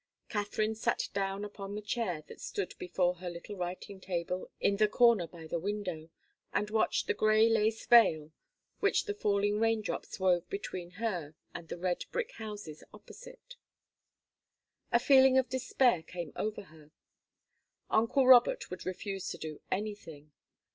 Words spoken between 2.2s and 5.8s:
that stood before her little writing table in the corner by the